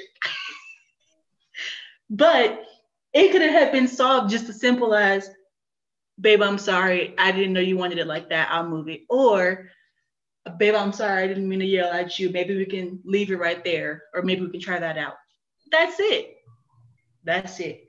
[2.11, 2.65] but
[3.13, 5.31] it could have been solved just as simple as
[6.21, 7.15] babe, I'm sorry.
[7.19, 8.49] I didn't know you wanted it like that.
[8.51, 9.03] I'll move it.
[9.09, 9.71] Or,
[10.59, 11.25] babe, I'm sorry.
[11.25, 12.31] I didn't mean to yell at you.
[12.31, 15.15] Maybe we can leave it right there, or maybe we can try that out.
[15.71, 16.37] That's it.
[17.25, 17.85] That's it.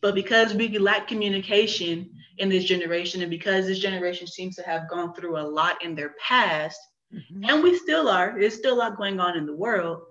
[0.00, 4.88] But because we lack communication in this generation, and because this generation seems to have
[4.88, 6.80] gone through a lot in their past,
[7.14, 7.44] mm-hmm.
[7.44, 10.02] and we still are, there's still a lot going on in the world.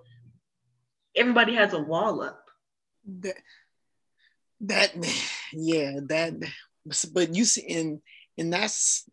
[1.16, 2.44] Everybody has a wall up.
[3.20, 3.36] That,
[4.60, 4.92] that
[5.52, 6.34] yeah, that
[7.12, 8.00] but you see and
[8.38, 9.08] and that's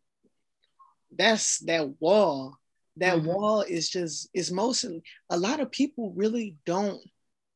[1.15, 2.57] that's that wall
[2.97, 3.27] that mm-hmm.
[3.27, 7.01] wall is just is mostly a lot of people really don't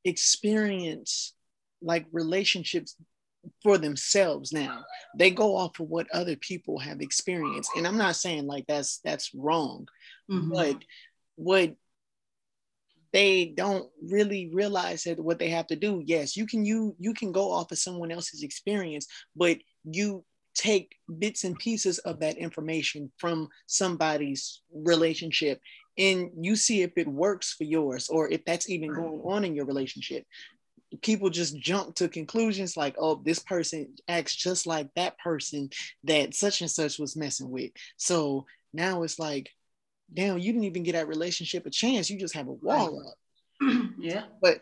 [0.04, 1.34] experience
[1.82, 2.95] like relationships
[3.63, 4.84] for themselves now
[5.17, 9.00] they go off of what other people have experienced and i'm not saying like that's
[9.04, 9.88] that's wrong
[10.30, 10.52] mm-hmm.
[10.52, 10.78] but
[11.36, 11.74] what
[13.13, 16.02] they don't really realize that what they have to do.
[16.06, 20.95] Yes you can you you can go off of someone else's experience but you take
[21.19, 25.62] bits and pieces of that information from somebody's relationship
[25.97, 29.56] and you see if it works for yours or if that's even going on in
[29.56, 30.26] your relationship.
[31.02, 35.69] People just jump to conclusions like oh this person acts just like that person
[36.04, 37.71] that such and such was messing with.
[37.97, 39.50] So now it's like
[40.13, 43.15] damn you didn't even get that relationship a chance you just have a wall up
[43.97, 44.60] yeah but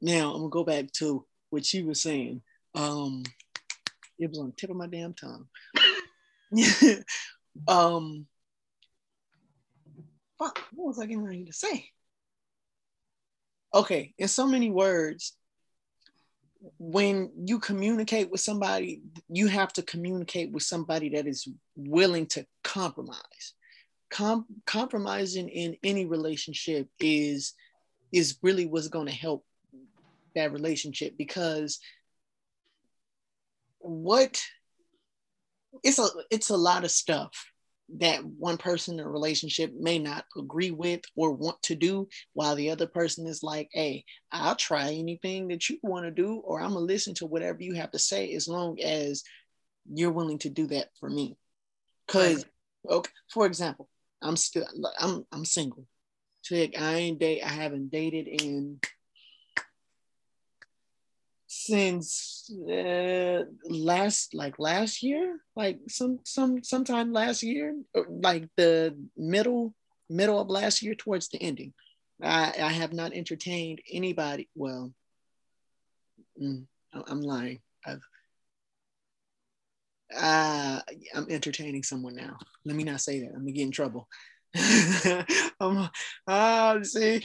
[0.00, 2.40] now i'm gonna go back to what she was saying
[2.74, 3.22] um
[4.18, 5.46] it was on the tip of my damn tongue.
[7.68, 8.26] um,
[10.38, 11.86] fuck, what was I getting ready to say?
[13.74, 15.36] Okay, in so many words,
[16.78, 21.46] when you communicate with somebody, you have to communicate with somebody that is
[21.76, 23.54] willing to compromise.
[24.10, 27.54] Com- compromising in any relationship is
[28.12, 29.44] is really what's going to help
[30.34, 31.78] that relationship because
[33.80, 34.42] what
[35.82, 37.30] it's a it's a lot of stuff
[37.96, 42.54] that one person in a relationship may not agree with or want to do while
[42.54, 46.60] the other person is like hey i'll try anything that you want to do or
[46.60, 49.22] i'm gonna listen to whatever you have to say as long as
[49.92, 51.36] you're willing to do that for me.
[52.06, 52.44] Because
[52.88, 53.88] okay for example
[54.22, 54.66] i'm still
[54.98, 55.86] i'm i'm single.
[56.42, 58.80] Chick, i ain't date i haven't dated in
[61.46, 67.74] since uh, last like last year like some some sometime last year
[68.08, 69.74] like the middle
[70.10, 71.72] middle of last year towards the ending.
[72.22, 74.92] I i have not entertained anybody well
[76.40, 77.60] mm, i'm lying.
[77.86, 78.02] I've
[80.16, 80.80] uh,
[81.14, 84.08] i'm entertaining someone now let me not say that i'm gonna get in trouble
[85.60, 85.90] um,
[86.26, 87.24] uh, see,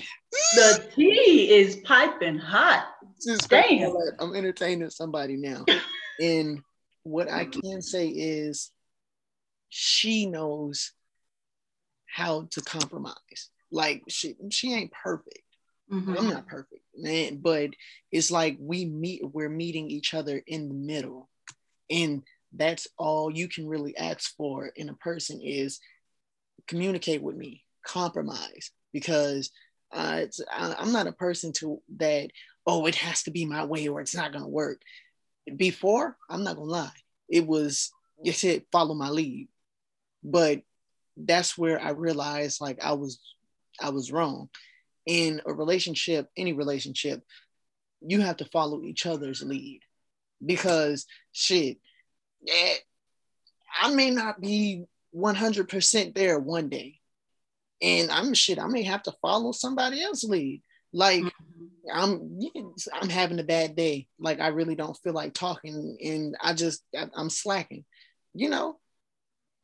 [0.55, 2.85] the tea is piping hot.
[3.47, 3.95] Damn.
[4.19, 5.63] I'm entertaining somebody now.
[6.19, 6.61] and
[7.03, 8.71] what I can say is
[9.69, 10.91] she knows
[12.05, 13.49] how to compromise.
[13.71, 15.39] Like she she ain't perfect.
[15.91, 16.17] Mm-hmm.
[16.17, 17.71] I'm not perfect, man, but
[18.11, 21.29] it's like we meet, we're meeting each other in the middle.
[21.89, 22.23] And
[22.55, 25.79] that's all you can really ask for in a person is
[26.67, 29.51] communicate with me, compromise, because
[29.91, 32.29] uh, I, I'm not a person to that.
[32.65, 34.81] Oh, it has to be my way, or it's not gonna work.
[35.55, 36.91] Before, I'm not gonna lie,
[37.29, 39.49] it was you said follow my lead,
[40.23, 40.61] but
[41.17, 43.19] that's where I realized like I was
[43.81, 44.49] I was wrong.
[45.05, 47.23] In a relationship, any relationship,
[48.01, 49.81] you have to follow each other's lead
[50.45, 51.77] because shit,
[52.43, 52.73] yeah,
[53.81, 56.99] I may not be 100% there one day.
[57.81, 60.61] And I'm shit, I may have to follow somebody else's lead.
[60.93, 61.91] Like mm-hmm.
[61.91, 62.39] I'm
[62.93, 64.07] I'm having a bad day.
[64.19, 67.83] Like I really don't feel like talking and I just I'm slacking.
[68.33, 68.77] You know,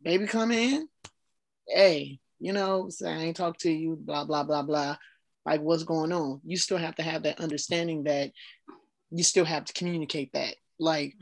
[0.02, 0.88] baby come in.
[1.68, 4.98] Hey, you know, say I ain't talk to you, blah, blah, blah, blah.
[5.46, 6.42] Like what's going on?
[6.44, 8.32] You still have to have that understanding that
[9.12, 10.56] you still have to communicate that.
[10.80, 11.14] Like.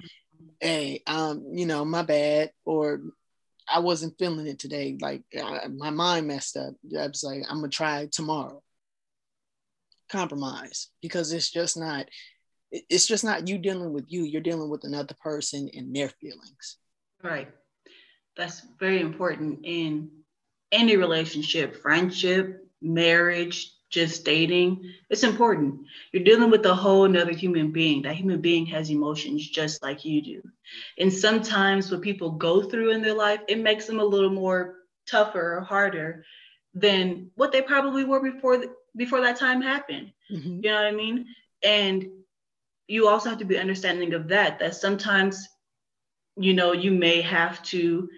[0.60, 3.02] Hey, um, you know, my bad, or
[3.70, 4.98] I wasn't feeling it today.
[5.00, 6.74] Like I, my mind messed up.
[6.98, 8.62] I was like, I'm gonna try tomorrow.
[10.10, 12.08] Compromise because it's just not.
[12.72, 14.24] It's just not you dealing with you.
[14.24, 16.78] You're dealing with another person and their feelings.
[17.24, 17.48] Right.
[18.36, 20.12] That's very important in
[20.72, 24.94] any relationship, friendship, marriage, just dating.
[25.10, 25.80] It's important.
[26.12, 28.02] You're dealing with a whole another human being.
[28.02, 30.42] That human being has emotions just like you do.
[30.98, 34.76] And sometimes what people go through in their life, it makes them a little more
[35.08, 36.26] tougher or harder
[36.74, 40.12] than what they probably were before the, before that time happened.
[40.32, 40.60] Mm-hmm.
[40.64, 41.28] You know what I mean?
[41.64, 42.08] And
[42.88, 45.48] you also have to be understanding of that, that sometimes,
[46.36, 48.10] you know, you may have to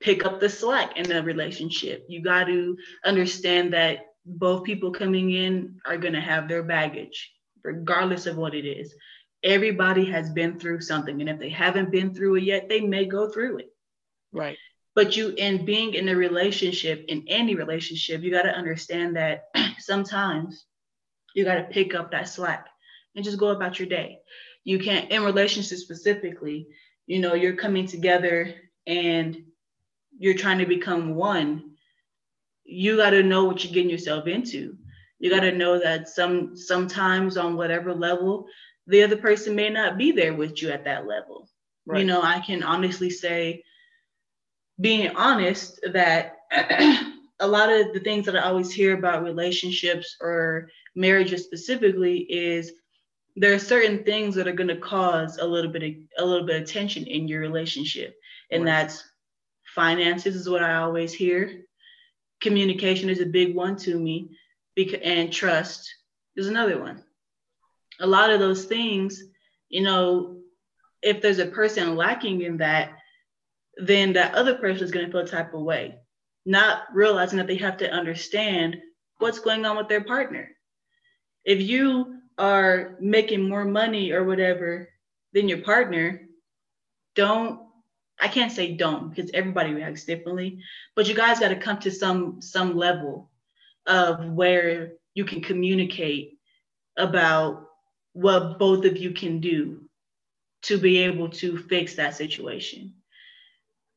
[0.00, 2.06] pick up the slack in a relationship.
[2.08, 7.32] You got to understand that both people coming in are going to have their baggage,
[7.64, 8.94] regardless of what it is.
[9.42, 11.20] Everybody has been through something.
[11.20, 13.72] And if they haven't been through it yet, they may go through it.
[14.32, 14.58] Right.
[14.94, 19.44] But you, in being in a relationship, in any relationship, you got to understand that
[19.78, 20.64] sometimes
[21.34, 22.66] you got to pick up that slack
[23.14, 24.18] and just go about your day.
[24.64, 26.66] You can't, in relationships specifically,
[27.06, 28.54] you know, you're coming together
[28.86, 29.44] and
[30.18, 31.76] you're trying to become one
[32.68, 34.76] you got to know what you're getting yourself into.
[35.18, 38.46] You got to know that some sometimes on whatever level,
[38.86, 41.48] the other person may not be there with you at that level.
[41.86, 42.00] Right.
[42.00, 43.64] You know, I can honestly say,
[44.80, 46.36] being honest, that
[47.40, 52.72] a lot of the things that I always hear about relationships or marriages specifically is
[53.34, 56.46] there are certain things that are going to cause a little bit of a little
[56.46, 58.14] bit of tension in your relationship,
[58.50, 58.70] and right.
[58.70, 59.02] that's
[59.74, 61.64] finances is what I always hear
[62.40, 64.30] communication is a big one to me
[64.74, 65.92] because and trust
[66.36, 67.02] is another one.
[68.00, 69.22] A lot of those things
[69.68, 70.36] you know
[71.02, 72.92] if there's a person lacking in that
[73.76, 75.98] then that other person is going to feel a type of way
[76.48, 78.74] not realizing that they have to understand
[79.18, 80.48] what's going on with their partner.
[81.44, 84.88] If you are making more money or whatever
[85.34, 86.22] than your partner
[87.14, 87.60] don't
[88.20, 90.62] I can't say don't because everybody reacts differently,
[90.96, 93.30] but you guys got to come to some some level
[93.86, 96.38] of where you can communicate
[96.96, 97.68] about
[98.12, 99.88] what both of you can do
[100.62, 102.94] to be able to fix that situation.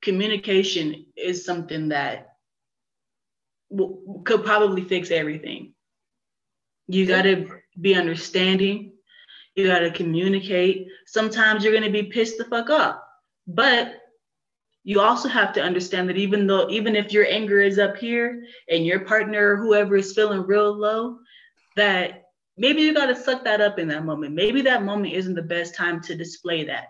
[0.01, 2.36] Communication is something that
[3.71, 5.73] w- could probably fix everything.
[6.88, 7.47] You got to
[7.79, 8.93] be understanding.
[9.55, 10.88] You got to communicate.
[11.07, 12.97] Sometimes you're going to be pissed the fuck off,
[13.47, 14.00] but
[14.84, 18.44] you also have to understand that even though even if your anger is up here
[18.70, 21.20] and your partner or whoever is feeling real low
[21.76, 22.24] that
[22.58, 24.34] maybe you got to suck that up in that moment.
[24.34, 26.88] Maybe that moment isn't the best time to display that.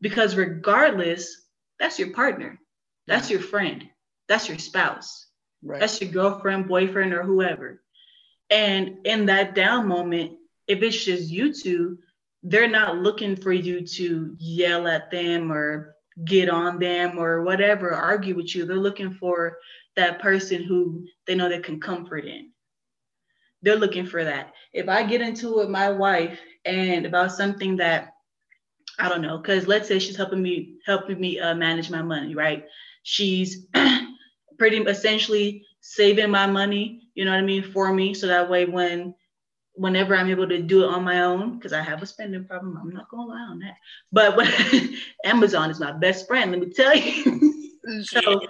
[0.00, 1.42] Because regardless
[1.78, 2.58] that's your partner.
[3.06, 3.84] That's your friend.
[4.28, 5.26] That's your spouse.
[5.64, 5.78] Right.
[5.78, 7.82] that's your girlfriend boyfriend or whoever.
[8.50, 10.32] And in that down moment
[10.66, 11.98] if it's just you two
[12.42, 15.91] they're not looking for you to yell at them or
[16.24, 18.64] get on them or whatever, argue with you.
[18.64, 19.58] They're looking for
[19.96, 22.50] that person who they know they can comfort in.
[23.62, 24.52] They're looking for that.
[24.72, 28.14] If I get into it with my wife and about something that
[28.98, 32.34] I don't know, because let's say she's helping me helping me uh, manage my money,
[32.34, 32.64] right?
[33.04, 33.66] She's
[34.58, 38.64] pretty essentially saving my money, you know what I mean, for me, so that way
[38.64, 39.14] when
[39.74, 42.78] whenever I'm able to do it on my own, because I have a spending problem,
[42.80, 43.76] I'm not gonna lie on that.
[44.10, 44.48] But when
[45.24, 48.02] Amazon is my best friend, let me tell you.
[48.02, 48.40] so,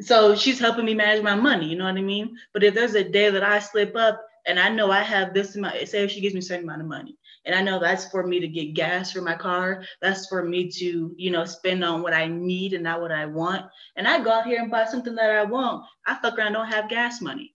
[0.00, 2.36] so she's helping me manage my money, you know what I mean?
[2.52, 5.56] But if there's a day that I slip up and I know I have this
[5.56, 8.08] amount, say if she gives me a certain amount of money, and I know that's
[8.08, 11.82] for me to get gas for my car, that's for me to, you know, spend
[11.82, 13.66] on what I need and not what I want.
[13.96, 15.84] And I go out here and buy something that I want.
[16.06, 17.54] I fuck around, don't have gas money.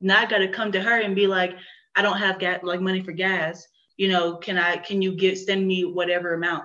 [0.00, 1.56] Now I gotta come to her and be like,
[1.94, 3.66] I don't have gas like money for gas.
[3.96, 6.64] You know, can I can you get send me whatever amount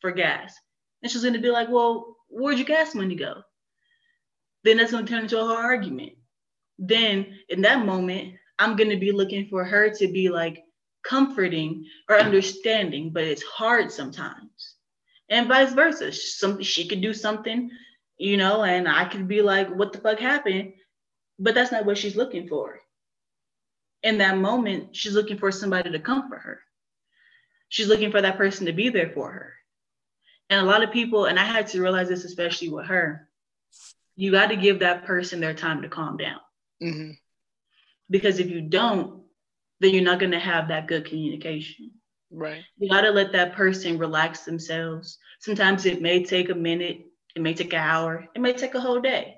[0.00, 0.54] for gas?
[1.02, 3.42] And she's gonna be like, Well, where'd your gas money go?
[4.64, 6.12] Then that's gonna turn into a whole argument.
[6.78, 10.62] Then in that moment, I'm gonna be looking for her to be like
[11.04, 14.74] comforting or understanding, but it's hard sometimes.
[15.28, 16.12] And vice versa.
[16.12, 17.70] Some she could do something,
[18.18, 20.72] you know, and I could be like, what the fuck happened?
[21.38, 22.80] But that's not what she's looking for
[24.06, 26.60] in that moment, she's looking for somebody to comfort her.
[27.68, 29.52] She's looking for that person to be there for her.
[30.48, 33.28] And a lot of people, and I had to realize this, especially with her,
[34.14, 36.38] you got to give that person their time to calm down.
[36.80, 37.10] Mm-hmm.
[38.08, 39.24] Because if you don't,
[39.80, 41.90] then you're not going to have that good communication.
[42.30, 42.62] Right.
[42.78, 45.18] You got to let that person relax themselves.
[45.40, 47.00] Sometimes it may take a minute,
[47.34, 49.34] it may take an hour, it may take a whole day.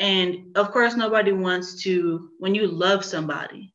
[0.00, 3.74] And of course, nobody wants to, when you love somebody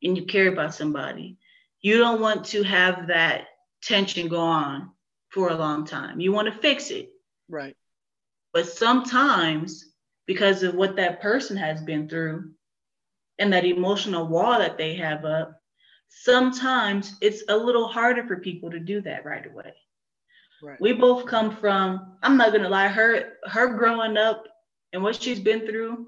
[0.00, 1.36] and you care about somebody,
[1.80, 3.48] you don't want to have that
[3.82, 4.92] tension go on
[5.30, 6.20] for a long time.
[6.20, 7.10] You want to fix it.
[7.48, 7.76] Right.
[8.52, 9.92] But sometimes,
[10.28, 12.52] because of what that person has been through
[13.40, 15.60] and that emotional wall that they have up,
[16.08, 19.74] sometimes it's a little harder for people to do that right away.
[20.62, 20.80] Right.
[20.80, 24.46] We both come from, I'm not gonna lie, her her growing up
[24.92, 26.06] and what she's been through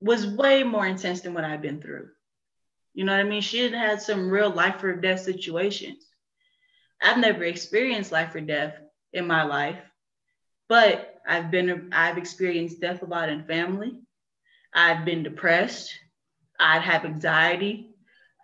[0.00, 2.08] was way more intense than what I've been through.
[2.94, 3.42] You know what I mean?
[3.42, 6.06] She had had some real life or death situations.
[7.02, 8.74] I've never experienced life or death
[9.12, 9.78] in my life,
[10.68, 13.98] but I've been I've experienced death a lot in family.
[14.72, 15.92] I've been depressed.
[16.58, 17.90] I'd have anxiety.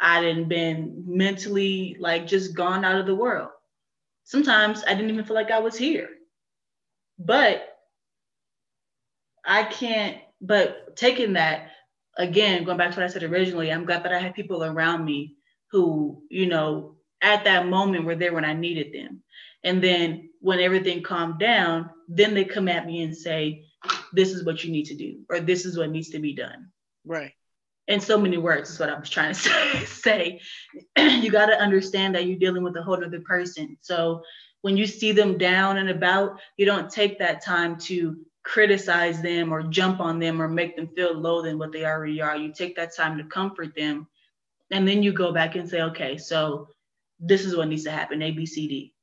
[0.01, 3.51] I didn't been mentally like just gone out of the world.
[4.25, 6.09] Sometimes I didn't even feel like I was here.
[7.19, 7.70] But
[9.45, 11.71] I can't, but taking that
[12.17, 15.05] again, going back to what I said originally, I'm glad that I had people around
[15.05, 15.37] me
[15.71, 19.23] who, you know, at that moment were there when I needed them.
[19.65, 23.65] And then when everything calmed down, then they come at me and say,
[24.13, 26.71] this is what you need to do, or this is what needs to be done.
[27.05, 27.33] Right.
[27.89, 30.41] In so many words is what I was trying to say.
[30.99, 33.77] you got to understand that you're dealing with a whole other person.
[33.81, 34.23] So
[34.63, 39.53] when you see them down and about, you don't take that time to criticize them
[39.53, 42.37] or jump on them or make them feel low than what they already are.
[42.37, 44.07] You take that time to comfort them.
[44.71, 46.69] And then you go back and say, okay, so
[47.19, 48.95] this is what needs to happen, A, B, C, D.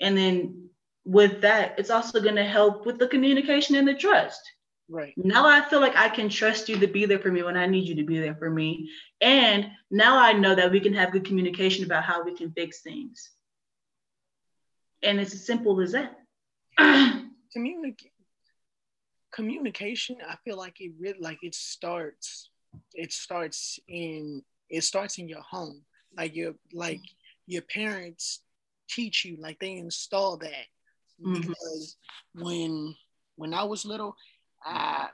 [0.00, 0.68] And then
[1.04, 4.40] with that, it's also going to help with the communication and the trust.
[4.88, 5.14] Right.
[5.16, 7.66] Now I feel like I can trust you to be there for me when I
[7.66, 8.90] need you to be there for me.
[9.20, 12.82] And now I know that we can have good communication about how we can fix
[12.82, 13.30] things.
[15.02, 16.18] And it's as simple as that.
[17.52, 18.13] Communicate
[19.34, 22.50] communication i feel like it really like it starts
[22.94, 25.82] it starts in it starts in your home.
[26.16, 27.00] Like your like
[27.46, 28.40] your parents
[28.88, 30.66] teach you like they install that.
[31.24, 31.42] Mm-hmm.
[31.42, 31.96] because
[32.34, 32.96] when
[33.36, 34.16] when i was little
[34.64, 35.06] i,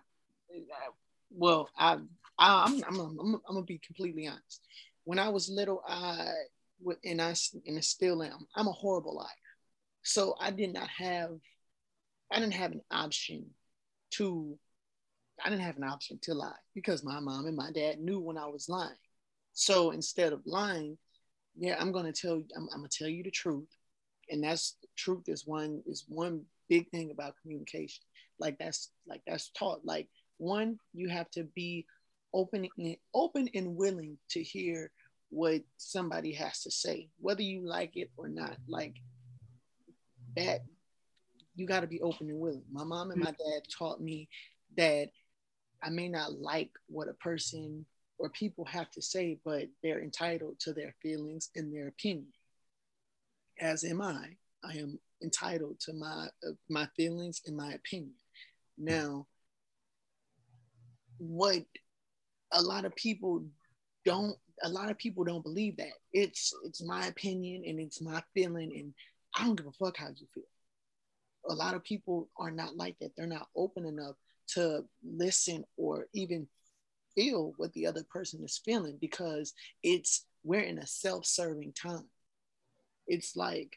[0.51, 0.89] I
[1.31, 1.99] well i,
[2.39, 4.63] I I'm, I'm, I'm, I'm gonna be completely honest.
[5.05, 6.27] When i was little i
[7.05, 7.35] and i
[7.67, 9.27] and I still am i'm a horrible liar.
[10.03, 11.33] So i did not have
[12.33, 13.45] i didn't have an option
[14.13, 14.59] to
[15.45, 18.37] I didn't have an option to lie because my mom and my dad knew when
[18.37, 18.91] I was lying.
[19.53, 20.99] So instead of lying,
[21.59, 23.69] yeah, I'm gonna tell you, I'm, I'm gonna tell you the truth.
[24.31, 28.05] And that's truth is one is one big thing about communication.
[28.39, 29.85] Like that's like that's taught.
[29.85, 30.09] Like
[30.39, 31.87] one, you have to be
[32.33, 34.91] open and open and willing to hear
[35.31, 38.57] what somebody has to say, whether you like it or not.
[38.69, 38.97] Like
[40.37, 40.61] that
[41.61, 42.65] you got to be open and willing.
[42.73, 44.29] My mom and my dad taught me
[44.79, 45.11] that
[45.83, 47.85] I may not like what a person
[48.19, 52.33] or people have to say, but they're entitled to their feelings and their opinion.
[53.61, 54.37] As am I.
[54.65, 58.15] I am entitled to my uh, my feelings and my opinion.
[58.79, 59.27] Now,
[61.19, 61.63] what
[62.53, 63.45] a lot of people
[64.05, 68.23] don't a lot of people don't believe that it's it's my opinion and it's my
[68.35, 68.93] feeling and
[69.37, 70.45] i don't give a fuck how you feel
[71.51, 73.11] a lot of people are not like that.
[73.17, 74.15] They're not open enough
[74.55, 76.47] to listen or even
[77.15, 82.09] feel what the other person is feeling because it's we're in a self-serving time.
[83.07, 83.77] It's like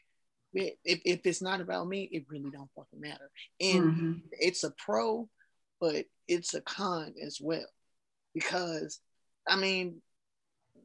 [0.54, 3.30] if, if it's not about me it really don't fucking matter.
[3.60, 4.12] And mm-hmm.
[4.32, 5.28] it's a pro
[5.80, 7.66] but it's a con as well.
[8.32, 9.00] Because
[9.48, 10.00] i mean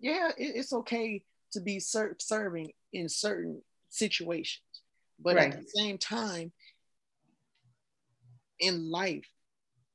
[0.01, 1.23] yeah it, it's okay
[1.53, 4.63] to be ser- serving in certain situations.
[5.21, 5.53] But right.
[5.53, 6.51] at the same time
[8.59, 9.27] in life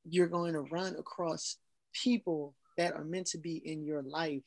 [0.07, 1.57] you're going to run across
[1.93, 4.43] people that are meant to be in your life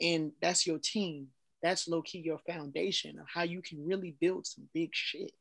[0.00, 1.28] and that's your team
[1.62, 5.32] that's low key your foundation of how you can really build some big shit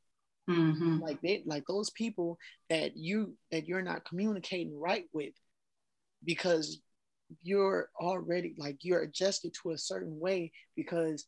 [0.49, 0.99] mm-hmm.
[0.99, 2.37] like they like those people
[2.69, 5.33] that you that you're not communicating right with
[6.23, 6.79] because
[7.41, 11.25] you're already like you're adjusted to a certain way because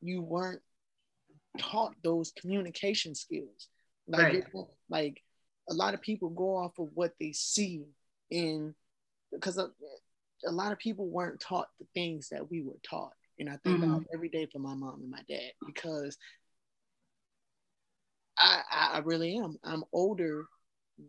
[0.00, 0.62] you weren't
[1.58, 3.68] taught those communication skills
[4.06, 4.44] like right.
[4.88, 5.22] like
[5.70, 7.84] a lot of people go off of what they see
[8.30, 8.74] in
[9.32, 9.70] because a,
[10.46, 13.12] a, lot of people weren't taught the things that we were taught.
[13.38, 13.90] And i think mm-hmm.
[13.90, 16.18] about every day for my mom and my dad because
[18.36, 19.58] I, I really am.
[19.62, 20.44] I'm older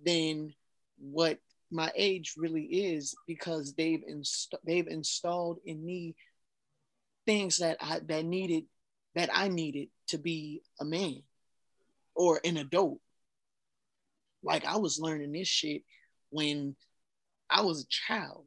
[0.06, 0.54] than
[0.98, 1.40] what
[1.72, 6.16] my age really is because they've inst- they've installed in me
[7.26, 8.66] things that I that needed
[9.16, 11.24] that I needed to be a man
[12.16, 13.00] or an adult
[14.44, 15.84] like I was learning this shit
[16.30, 16.76] when
[17.50, 18.46] I was a child.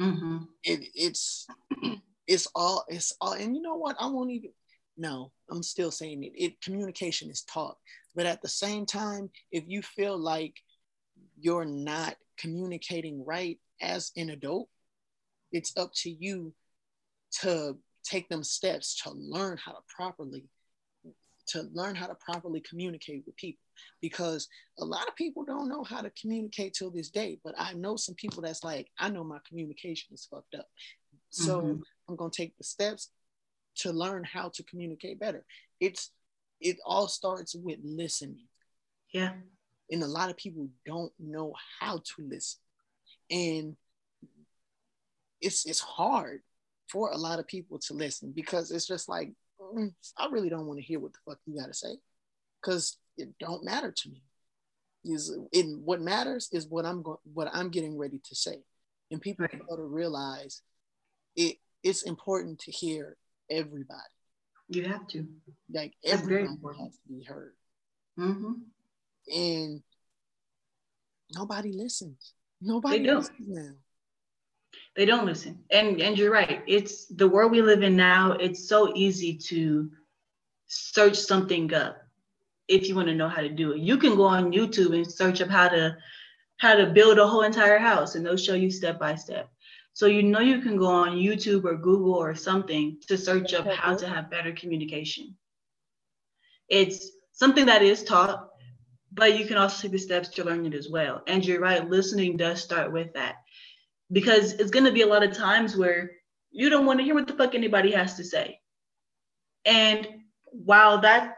[0.00, 0.38] Mm-hmm.
[0.62, 1.46] It, it's
[2.26, 4.50] it's all it's all and you know what I won't even
[4.96, 6.32] no I'm still saying it.
[6.36, 7.76] It communication is taught,
[8.14, 10.54] but at the same time, if you feel like
[11.40, 14.68] you're not communicating right as an adult,
[15.52, 16.52] it's up to you
[17.40, 20.44] to take them steps to learn how to properly
[21.48, 23.64] to learn how to properly communicate with people
[24.00, 27.72] because a lot of people don't know how to communicate till this day but i
[27.74, 30.66] know some people that's like i know my communication is fucked up.
[31.30, 31.80] So mm-hmm.
[32.08, 33.10] i'm going to take the steps
[33.78, 35.44] to learn how to communicate better.
[35.80, 36.10] It's
[36.60, 38.46] it all starts with listening.
[39.12, 39.32] Yeah.
[39.90, 42.60] And a lot of people don't know how to listen.
[43.30, 43.76] And
[45.40, 46.40] it's it's hard
[46.90, 49.32] for a lot of people to listen because it's just like
[50.16, 51.96] I really don't want to hear what the fuck you got to say
[52.60, 54.22] because it don't matter to me.
[55.04, 58.64] Is in what matters is what I'm going, what I'm getting ready to say,
[59.10, 59.62] and people right.
[59.76, 60.62] to realize
[61.36, 61.56] it.
[61.84, 63.16] It's important to hear
[63.48, 64.00] everybody.
[64.68, 65.26] You have to.
[65.72, 67.54] Like everyone has to be heard.
[68.18, 68.52] Mm-hmm.
[69.34, 69.82] And
[71.34, 72.34] nobody listens.
[72.60, 73.74] Nobody listens now.
[74.98, 75.60] They don't listen.
[75.70, 76.60] And and you're right.
[76.66, 78.32] It's the world we live in now.
[78.32, 79.88] It's so easy to
[80.66, 81.98] search something up
[82.66, 83.78] if you want to know how to do it.
[83.78, 85.96] You can go on YouTube and search up how to
[86.56, 89.48] how to build a whole entire house and they'll show you step by step.
[89.92, 93.68] So you know you can go on YouTube or Google or something to search up
[93.68, 95.36] how to have better communication.
[96.68, 98.48] It's something that is taught,
[99.12, 101.22] but you can also take the steps to learn it as well.
[101.28, 103.36] And you're right, listening does start with that.
[104.10, 106.12] Because it's gonna be a lot of times where
[106.50, 108.60] you don't want to hear what the fuck anybody has to say.
[109.64, 110.08] And
[110.50, 111.36] while that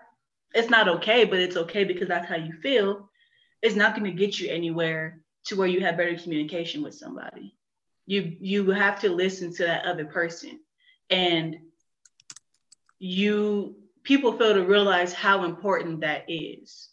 [0.55, 3.09] it's not okay, but it's okay because that's how you feel,
[3.63, 7.55] it's not going to get you anywhere to where you have better communication with somebody.
[8.07, 10.61] You you have to listen to that other person.
[11.09, 11.57] And
[12.99, 16.89] you people fail to realize how important that is.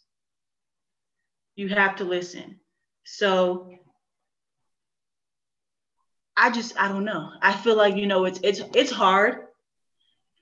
[1.56, 2.60] You have to listen.
[3.04, 3.77] So
[6.38, 7.32] I just I don't know.
[7.42, 9.48] I feel like you know it's it's it's hard,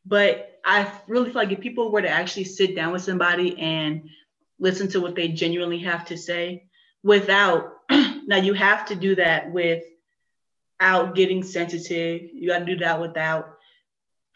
[0.05, 4.11] but I really feel like if people were to actually sit down with somebody and
[4.59, 6.65] listen to what they genuinely have to say
[7.03, 12.29] without now you have to do that without getting sensitive.
[12.35, 13.57] You got to do that without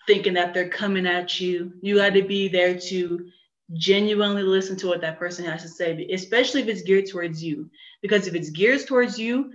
[0.06, 1.74] thinking that they're coming at you.
[1.82, 3.28] You got to be there to
[3.74, 7.70] genuinely listen to what that person has to say, especially if it's geared towards you.
[8.00, 9.52] Because if it's geared towards you,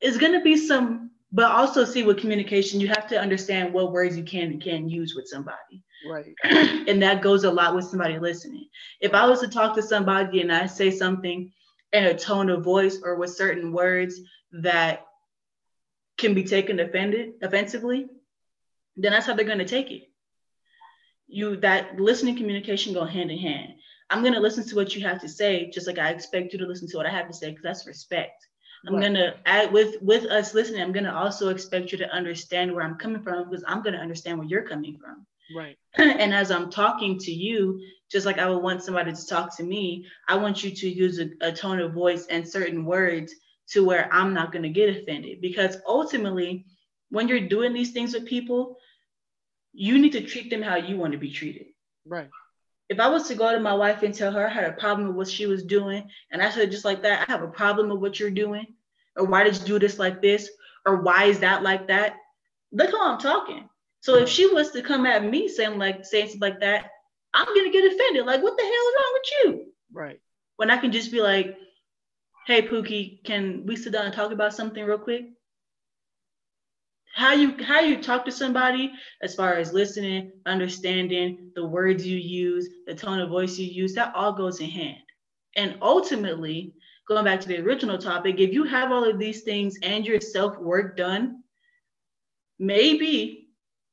[0.00, 1.03] it's going to be some
[1.34, 4.88] but also see with communication you have to understand what words you can and can't
[4.88, 6.34] use with somebody right
[6.88, 8.66] and that goes a lot with somebody listening
[9.00, 11.50] if i was to talk to somebody and i say something
[11.94, 14.20] in a tone of voice or with certain words
[14.52, 15.06] that
[16.18, 18.06] can be taken offended offensively,
[18.96, 20.10] then that's how they're going to take it.
[21.26, 23.74] You that listening communication go hand in hand.
[24.10, 26.58] I'm going to listen to what you have to say, just like I expect you
[26.58, 28.46] to listen to what I have to say, because that's respect.
[28.86, 29.02] I'm right.
[29.02, 30.82] gonna add with with us listening.
[30.82, 34.38] I'm gonna also expect you to understand where I'm coming from because I'm gonna understand
[34.38, 35.26] where you're coming from.
[35.54, 35.76] Right.
[35.94, 37.80] and as I'm talking to you,
[38.10, 41.18] just like I would want somebody to talk to me, I want you to use
[41.18, 43.34] a, a tone of voice and certain words
[43.70, 45.40] to where I'm not gonna get offended.
[45.40, 46.66] Because ultimately,
[47.10, 48.76] when you're doing these things with people,
[49.72, 51.66] you need to treat them how you want to be treated.
[52.06, 52.30] Right
[52.88, 55.08] if I was to go to my wife and tell her I had a problem
[55.08, 57.88] with what she was doing, and I said just like that, I have a problem
[57.88, 58.66] with what you're doing,
[59.16, 60.50] or why did you do this like this,
[60.86, 62.16] or why is that like that?
[62.72, 63.68] Look how I'm talking.
[64.00, 66.90] So if she was to come at me saying like saying something like that,
[67.32, 68.26] I'm gonna get offended.
[68.26, 69.72] Like, what the hell is wrong with you?
[69.92, 70.20] Right.
[70.56, 71.56] When I can just be like,
[72.46, 75.30] hey Pookie, can we sit down and talk about something real quick?
[77.14, 78.92] How you how you talk to somebody
[79.22, 83.94] as far as listening understanding the words you use the tone of voice you use
[83.94, 84.98] that all goes in hand.
[85.56, 86.74] And ultimately
[87.06, 90.20] going back to the original topic if you have all of these things and your
[90.20, 91.42] self work done
[92.58, 93.44] maybe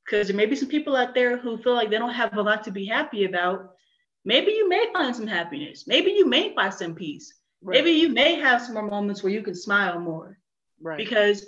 [0.04, 2.42] because there may be some people out there who feel like they don't have a
[2.42, 3.72] lot to be happy about
[4.26, 5.86] maybe you may find some happiness.
[5.88, 7.34] Maybe you may find some peace.
[7.64, 7.76] Right.
[7.76, 10.40] maybe you may have some more moments where you can smile more.
[10.82, 10.98] Right.
[10.98, 11.46] Because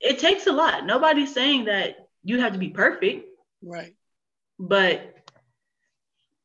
[0.00, 0.86] it takes a lot.
[0.86, 3.26] Nobody's saying that you have to be perfect.
[3.62, 3.94] Right.
[4.58, 5.14] But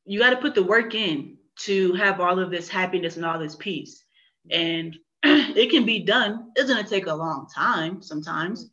[0.05, 3.39] you got to put the work in to have all of this happiness and all
[3.39, 4.03] this peace.
[4.51, 6.51] And it can be done.
[6.55, 8.69] It's going to take a long time sometimes,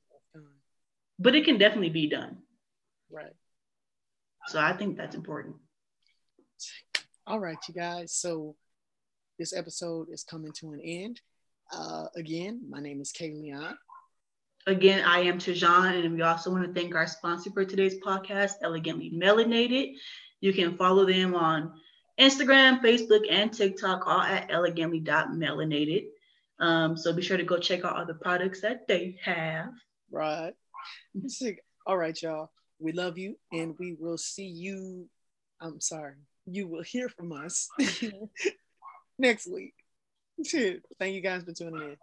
[1.18, 2.38] but it can definitely be done.
[3.10, 3.32] Right.
[4.48, 5.56] So I think that's important.
[7.26, 8.12] All right, you guys.
[8.12, 8.56] So
[9.38, 11.20] this episode is coming to an end.
[11.72, 13.76] Uh, again, my name is Kallion.
[14.66, 18.52] Again, I am Tajon, and we also want to thank our sponsor for today's podcast,
[18.62, 19.94] Elegantly Melanated.
[20.40, 21.72] You can follow them on
[22.20, 26.04] Instagram, Facebook, and TikTok, all at elegantly.melanated.
[26.60, 29.70] Um, so be sure to go check out all the products that they have.
[30.12, 30.52] Right.
[31.84, 32.52] All right, y'all.
[32.78, 35.08] We love you, and we will see you.
[35.60, 36.14] I'm sorry.
[36.46, 37.68] You will hear from us
[39.18, 39.74] next week.
[40.44, 41.96] Thank you guys for tuning in.